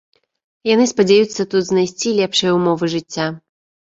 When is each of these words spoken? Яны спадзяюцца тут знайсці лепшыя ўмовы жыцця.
Яны 0.69 0.85
спадзяюцца 0.91 1.41
тут 1.51 1.61
знайсці 1.67 2.15
лепшыя 2.21 2.51
ўмовы 2.57 2.85
жыцця. 2.97 3.27